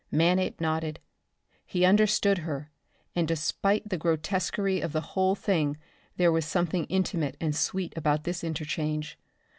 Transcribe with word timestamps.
Manape 0.09 0.59
nodded. 0.59 0.99
He 1.63 1.85
understood 1.85 2.39
her, 2.39 2.71
and 3.15 3.27
despite 3.27 3.87
the 3.87 3.99
grotesquerie 3.99 4.81
of 4.81 4.93
the 4.93 5.01
whole 5.13 5.35
thing 5.35 5.77
there 6.17 6.31
was 6.31 6.43
something 6.43 6.85
intimate 6.85 7.37
and 7.39 7.55
sweet 7.55 7.93
about 7.95 8.23
this 8.23 8.43
interchange. 8.43 9.19